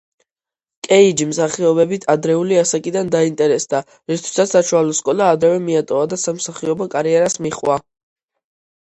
კეიჯი 0.85 1.25
მსახიობობით 1.31 2.05
ადრეული 2.13 2.55
ასაკიდან 2.61 3.11
დაინტერესდა, 3.15 3.81
რისთვისაც 4.13 4.53
საშუალო 4.57 4.95
სკოლა 5.01 5.27
ადრევე 5.33 5.59
მიატოვა 5.67 6.07
და 6.15 6.19
სამსახიობო 6.23 6.89
კარიერას 6.95 7.37
მიჰყვა. 7.47 7.77